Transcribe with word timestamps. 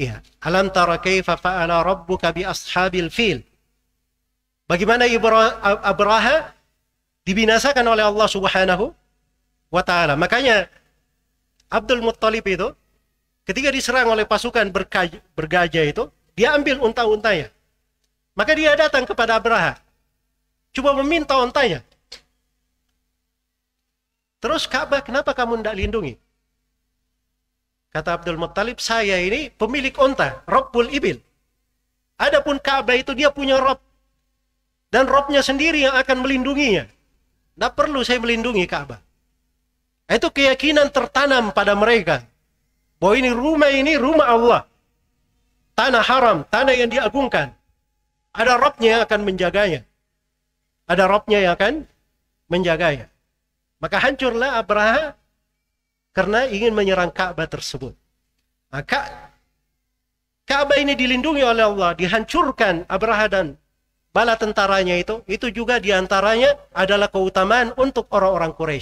Ya, 0.00 0.24
alam 0.40 0.72
tara 0.72 0.96
kaifa 0.96 1.36
fa'ala 1.36 1.84
rabbuka 1.84 2.32
bi 2.32 2.42
ashabil 2.42 3.12
fil. 3.12 3.44
Bagaimana 4.64 5.04
Abraha 5.84 6.54
dibinasakan 7.28 7.84
oleh 7.86 8.02
Allah 8.02 8.28
Subhanahu 8.30 8.90
wa 9.68 9.82
taala. 9.84 10.16
Makanya 10.16 10.66
Abdul 11.68 12.00
Muttalib 12.00 12.44
itu 12.48 12.72
ketika 13.44 13.68
diserang 13.68 14.08
oleh 14.08 14.24
pasukan 14.24 14.72
bergajah 15.36 15.84
itu, 15.84 16.08
dia 16.32 16.56
ambil 16.56 16.80
unta-untanya. 16.80 17.52
Maka 18.32 18.56
dia 18.56 18.72
datang 18.72 19.04
kepada 19.04 19.36
Abraha. 19.36 19.76
Coba 20.72 20.96
meminta 21.04 21.36
untanya. 21.36 21.84
Terus 24.40 24.64
Ka'bah, 24.64 25.04
kenapa 25.04 25.36
kamu 25.36 25.60
tidak 25.60 25.76
lindungi? 25.76 26.16
Kata 27.92 28.16
Abdul 28.16 28.40
Muttalib, 28.40 28.80
saya 28.80 29.20
ini 29.20 29.52
pemilik 29.52 29.92
unta, 30.00 30.40
Rabbul 30.48 30.88
Ibil. 30.88 31.20
Adapun 32.16 32.56
Ka'bah 32.56 32.96
itu 32.96 33.12
dia 33.12 33.28
punya 33.28 33.60
Rob. 33.60 33.76
Dan 34.88 35.04
Robnya 35.04 35.44
sendiri 35.44 35.84
yang 35.84 35.92
akan 36.00 36.24
melindunginya. 36.24 36.88
Tidak 36.88 37.72
perlu 37.76 38.00
saya 38.00 38.16
melindungi 38.24 38.64
Ka'bah. 38.64 38.96
Itu 40.08 40.32
keyakinan 40.32 40.88
tertanam 40.88 41.52
pada 41.52 41.76
mereka. 41.76 42.24
Bahwa 42.96 43.14
ini 43.20 43.30
rumah 43.32 43.68
ini 43.68 43.92
rumah 44.00 44.28
Allah. 44.28 44.60
Tanah 45.76 46.04
haram, 46.04 46.38
tanah 46.48 46.72
yang 46.72 46.88
diagungkan. 46.88 47.52
Ada 48.32 48.56
Robnya 48.56 48.88
yang 48.96 49.02
akan 49.04 49.20
menjaganya. 49.24 49.80
Ada 50.88 51.04
Robnya 51.08 51.38
yang 51.44 51.52
akan 51.56 51.74
menjaganya. 52.48 53.12
Maka 53.80 53.96
hancurlah 54.00 54.60
Abraha 54.60 55.16
karena 56.16 56.48
ingin 56.48 56.72
menyerang 56.72 57.12
Ka'bah 57.12 57.48
tersebut. 57.48 57.92
Maka 58.72 59.32
Ka'bah 60.48 60.80
ini 60.80 60.96
dilindungi 60.96 61.44
oleh 61.44 61.68
Allah, 61.68 61.92
dihancurkan 61.92 62.88
Abraha 62.88 63.28
dan 63.28 63.46
bala 64.16 64.36
tentaranya 64.36 64.96
itu, 64.96 65.20
itu 65.28 65.52
juga 65.52 65.76
di 65.80 65.92
antaranya 65.92 66.56
adalah 66.72 67.12
keutamaan 67.12 67.76
untuk 67.76 68.08
orang-orang 68.12 68.52
Quraisy. 68.56 68.80